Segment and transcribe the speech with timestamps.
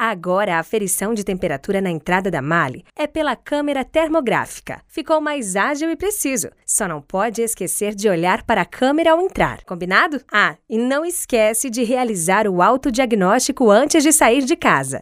[0.00, 4.80] Agora a aferição de temperatura na entrada da Mali é pela câmera termográfica.
[4.86, 6.50] Ficou mais ágil e preciso.
[6.64, 9.64] Só não pode esquecer de olhar para a câmera ao entrar.
[9.64, 10.20] Combinado?
[10.30, 14.96] Ah, e não esquece de realizar o autodiagnóstico antes de sair de casa.